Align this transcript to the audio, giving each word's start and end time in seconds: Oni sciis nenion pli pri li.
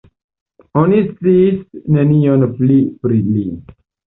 Oni 0.83 1.01
sciis 1.09 1.59
nenion 1.99 2.49
pli 2.57 2.81
pri 3.05 3.25
li. 3.31 3.47